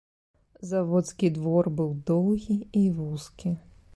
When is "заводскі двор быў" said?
0.69-1.93